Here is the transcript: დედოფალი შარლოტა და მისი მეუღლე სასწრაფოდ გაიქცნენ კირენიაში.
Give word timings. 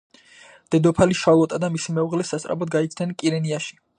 დედოფალი 0.75 1.17
შარლოტა 1.19 1.59
და 1.65 1.69
მისი 1.75 1.95
მეუღლე 1.99 2.27
სასწრაფოდ 2.31 2.75
გაიქცნენ 2.79 3.15
კირენიაში. 3.23 3.81